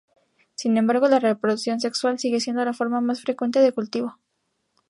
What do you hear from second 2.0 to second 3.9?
sigue siendo la forma más frecuente de